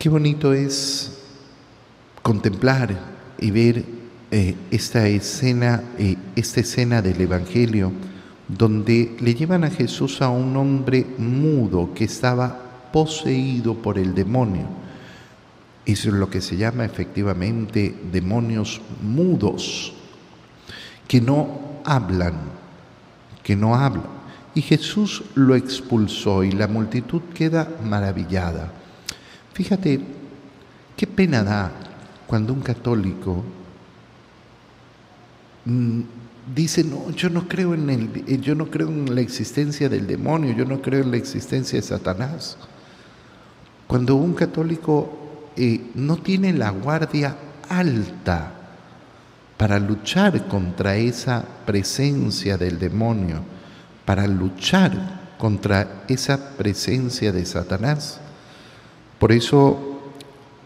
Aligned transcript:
Qué 0.00 0.08
bonito 0.08 0.54
es 0.54 1.12
contemplar 2.22 2.98
y 3.38 3.50
ver 3.50 3.84
eh, 4.30 4.56
esta 4.70 5.06
escena, 5.06 5.82
eh, 5.98 6.16
esta 6.36 6.60
escena 6.60 7.02
del 7.02 7.20
Evangelio, 7.20 7.92
donde 8.48 9.14
le 9.20 9.34
llevan 9.34 9.62
a 9.62 9.68
Jesús 9.68 10.22
a 10.22 10.30
un 10.30 10.56
hombre 10.56 11.04
mudo 11.18 11.92
que 11.94 12.04
estaba 12.04 12.88
poseído 12.90 13.74
por 13.74 13.98
el 13.98 14.14
demonio. 14.14 14.68
Eso 15.84 16.08
es 16.08 16.14
lo 16.14 16.30
que 16.30 16.40
se 16.40 16.56
llama 16.56 16.86
efectivamente 16.86 17.94
demonios 18.10 18.80
mudos, 19.02 19.92
que 21.06 21.20
no 21.20 21.82
hablan, 21.84 22.36
que 23.42 23.54
no 23.54 23.74
hablan. 23.74 24.06
Y 24.54 24.62
Jesús 24.62 25.24
lo 25.34 25.54
expulsó 25.54 26.42
y 26.42 26.52
la 26.52 26.68
multitud 26.68 27.20
queda 27.34 27.68
maravillada. 27.84 28.80
Fíjate, 29.60 30.00
qué 30.96 31.06
pena 31.06 31.44
da 31.44 31.70
cuando 32.26 32.54
un 32.54 32.62
católico 32.62 33.44
mm, 35.66 36.00
dice, 36.54 36.82
no, 36.82 37.10
yo 37.10 37.28
no 37.28 37.46
creo 37.46 37.74
en 37.74 37.90
el, 37.90 38.40
yo 38.40 38.54
no 38.54 38.70
creo 38.70 38.88
en 38.88 39.14
la 39.14 39.20
existencia 39.20 39.90
del 39.90 40.06
demonio, 40.06 40.54
yo 40.54 40.64
no 40.64 40.80
creo 40.80 41.02
en 41.02 41.10
la 41.10 41.18
existencia 41.18 41.78
de 41.78 41.86
Satanás. 41.86 42.56
Cuando 43.86 44.14
un 44.14 44.32
católico 44.32 45.52
eh, 45.58 45.90
no 45.94 46.16
tiene 46.16 46.54
la 46.54 46.70
guardia 46.70 47.36
alta 47.68 48.54
para 49.58 49.78
luchar 49.78 50.48
contra 50.48 50.96
esa 50.96 51.44
presencia 51.66 52.56
del 52.56 52.78
demonio, 52.78 53.42
para 54.06 54.26
luchar 54.26 55.34
contra 55.36 56.04
esa 56.08 56.56
presencia 56.56 57.30
de 57.30 57.44
Satanás. 57.44 58.20
Por 59.20 59.32
eso 59.32 59.78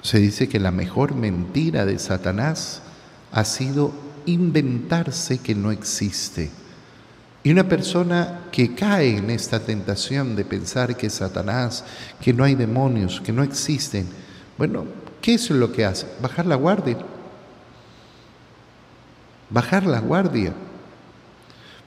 se 0.00 0.18
dice 0.18 0.48
que 0.48 0.58
la 0.58 0.70
mejor 0.70 1.14
mentira 1.14 1.84
de 1.84 1.98
Satanás 1.98 2.80
ha 3.30 3.44
sido 3.44 3.92
inventarse 4.24 5.38
que 5.38 5.54
no 5.54 5.70
existe. 5.70 6.50
Y 7.42 7.50
una 7.50 7.68
persona 7.68 8.46
que 8.50 8.74
cae 8.74 9.18
en 9.18 9.28
esta 9.28 9.60
tentación 9.60 10.34
de 10.34 10.46
pensar 10.46 10.96
que 10.96 11.10
Satanás, 11.10 11.84
que 12.22 12.32
no 12.32 12.42
hay 12.42 12.54
demonios, 12.54 13.20
que 13.20 13.32
no 13.32 13.42
existen, 13.42 14.08
bueno, 14.56 14.86
¿qué 15.20 15.34
es 15.34 15.50
lo 15.50 15.70
que 15.70 15.84
hace? 15.84 16.06
Bajar 16.22 16.46
la 16.46 16.56
guardia. 16.56 16.96
Bajar 19.50 19.84
la 19.84 20.00
guardia. 20.00 20.54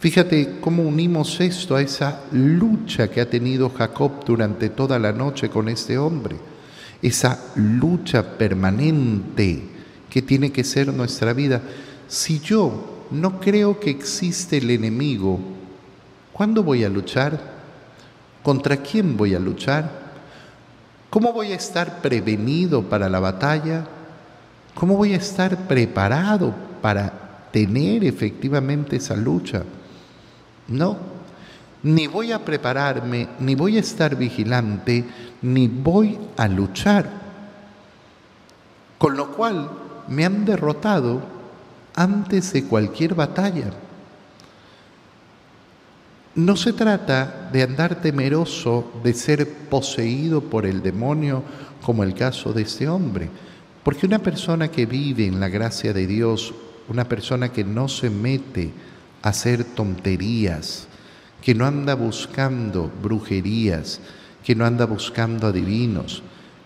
Fíjate 0.00 0.58
cómo 0.60 0.84
unimos 0.84 1.40
esto 1.40 1.74
a 1.74 1.82
esa 1.82 2.20
lucha 2.30 3.10
que 3.10 3.20
ha 3.20 3.28
tenido 3.28 3.68
Jacob 3.70 4.24
durante 4.24 4.68
toda 4.68 4.96
la 4.96 5.10
noche 5.10 5.50
con 5.50 5.68
este 5.68 5.98
hombre, 5.98 6.36
esa 7.02 7.46
lucha 7.56 8.38
permanente 8.38 9.60
que 10.08 10.22
tiene 10.22 10.52
que 10.52 10.62
ser 10.62 10.94
nuestra 10.94 11.32
vida. 11.32 11.60
Si 12.06 12.38
yo 12.38 13.06
no 13.10 13.40
creo 13.40 13.80
que 13.80 13.90
existe 13.90 14.58
el 14.58 14.70
enemigo, 14.70 15.40
¿cuándo 16.32 16.62
voy 16.62 16.84
a 16.84 16.88
luchar? 16.88 17.58
¿Contra 18.44 18.76
quién 18.76 19.16
voy 19.16 19.34
a 19.34 19.40
luchar? 19.40 19.90
¿Cómo 21.10 21.32
voy 21.32 21.50
a 21.50 21.56
estar 21.56 22.00
prevenido 22.00 22.84
para 22.84 23.08
la 23.08 23.18
batalla? 23.18 23.84
¿Cómo 24.74 24.96
voy 24.96 25.14
a 25.14 25.16
estar 25.16 25.66
preparado 25.66 26.54
para 26.80 27.48
tener 27.50 28.04
efectivamente 28.04 28.94
esa 28.94 29.16
lucha? 29.16 29.64
No, 30.68 30.96
ni 31.82 32.06
voy 32.06 32.32
a 32.32 32.44
prepararme, 32.44 33.28
ni 33.40 33.54
voy 33.54 33.76
a 33.76 33.80
estar 33.80 34.16
vigilante, 34.16 35.04
ni 35.42 35.68
voy 35.68 36.18
a 36.36 36.48
luchar. 36.48 37.08
Con 38.98 39.16
lo 39.16 39.32
cual 39.32 39.70
me 40.08 40.24
han 40.24 40.44
derrotado 40.44 41.22
antes 41.94 42.52
de 42.52 42.64
cualquier 42.64 43.14
batalla. 43.14 43.70
No 46.34 46.56
se 46.56 46.72
trata 46.72 47.48
de 47.52 47.62
andar 47.62 48.00
temeroso 48.00 48.92
de 49.02 49.14
ser 49.14 49.48
poseído 49.68 50.40
por 50.40 50.66
el 50.66 50.82
demonio 50.82 51.42
como 51.82 52.04
el 52.04 52.14
caso 52.14 52.52
de 52.52 52.62
este 52.62 52.88
hombre, 52.88 53.28
porque 53.82 54.06
una 54.06 54.18
persona 54.18 54.68
que 54.68 54.86
vive 54.86 55.26
en 55.26 55.40
la 55.40 55.48
gracia 55.48 55.92
de 55.92 56.06
Dios, 56.06 56.54
una 56.88 57.08
persona 57.08 57.50
que 57.50 57.64
no 57.64 57.88
se 57.88 58.10
mete 58.10 58.72
hacer 59.28 59.64
tonterías, 59.64 60.86
que 61.42 61.54
no 61.54 61.66
anda 61.66 61.94
buscando 61.94 62.90
brujerías, 63.02 64.00
que 64.44 64.54
no 64.54 64.64
anda 64.64 64.86
buscando 64.86 65.46
adivinos, 65.46 66.22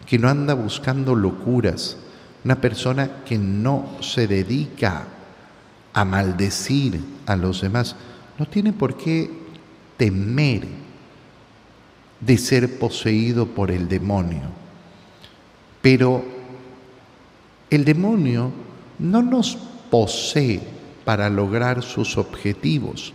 que 0.06 0.18
no 0.18 0.28
anda 0.28 0.54
buscando 0.54 1.14
locuras, 1.14 1.96
una 2.44 2.60
persona 2.60 3.22
que 3.24 3.38
no 3.38 3.96
se 4.00 4.26
dedica 4.26 5.04
a 5.92 6.04
maldecir 6.04 7.00
a 7.26 7.36
los 7.36 7.60
demás, 7.60 7.96
no 8.38 8.46
tiene 8.46 8.72
por 8.72 8.96
qué 8.96 9.30
temer 9.96 10.66
de 12.20 12.38
ser 12.38 12.78
poseído 12.78 13.46
por 13.46 13.70
el 13.70 13.88
demonio. 13.88 14.42
Pero 15.80 16.24
el 17.70 17.84
demonio 17.84 18.52
no 18.98 19.22
nos 19.22 19.56
posee 19.90 20.60
para 21.04 21.28
lograr 21.28 21.82
sus 21.82 22.16
objetivos. 22.16 23.12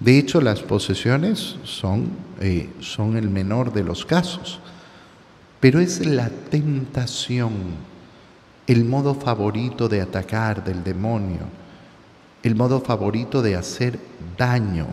De 0.00 0.18
hecho, 0.18 0.40
las 0.40 0.60
posesiones 0.60 1.56
son, 1.64 2.10
eh, 2.40 2.68
son 2.80 3.16
el 3.16 3.30
menor 3.30 3.72
de 3.72 3.84
los 3.84 4.04
casos, 4.04 4.60
pero 5.60 5.80
es 5.80 6.04
la 6.04 6.28
tentación, 6.28 7.52
el 8.66 8.84
modo 8.84 9.14
favorito 9.14 9.88
de 9.88 10.00
atacar 10.00 10.64
del 10.64 10.82
demonio, 10.84 11.40
el 12.42 12.54
modo 12.54 12.80
favorito 12.80 13.40
de 13.40 13.56
hacer 13.56 13.98
daño, 14.36 14.86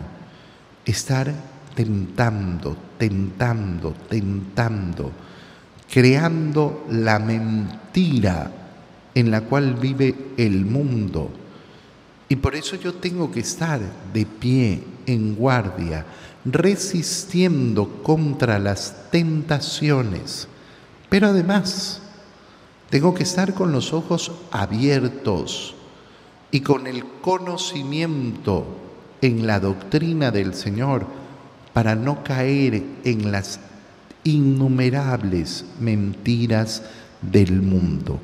estar 0.86 1.32
tentando, 1.74 2.76
tentando, 2.96 3.92
tentando, 4.08 5.12
creando 5.90 6.86
la 6.90 7.18
mentira 7.18 8.50
en 9.14 9.30
la 9.30 9.42
cual 9.42 9.74
vive 9.74 10.14
el 10.38 10.64
mundo 10.64 11.30
y 12.32 12.36
por 12.36 12.56
eso 12.56 12.76
yo 12.76 12.94
tengo 12.94 13.30
que 13.30 13.40
estar 13.40 13.78
de 14.14 14.24
pie, 14.24 14.82
en 15.04 15.34
guardia, 15.34 16.06
resistiendo 16.46 18.02
contra 18.02 18.58
las 18.58 19.10
tentaciones. 19.10 20.48
Pero 21.10 21.26
además, 21.26 22.00
tengo 22.88 23.12
que 23.12 23.24
estar 23.24 23.52
con 23.52 23.70
los 23.70 23.92
ojos 23.92 24.32
abiertos 24.50 25.74
y 26.50 26.60
con 26.60 26.86
el 26.86 27.04
conocimiento 27.20 28.64
en 29.20 29.46
la 29.46 29.60
doctrina 29.60 30.30
del 30.30 30.54
Señor 30.54 31.04
para 31.74 31.94
no 31.94 32.24
caer 32.24 32.82
en 33.04 33.30
las 33.30 33.60
innumerables 34.24 35.66
mentiras 35.78 36.82
del 37.20 37.60
mundo. 37.60 38.18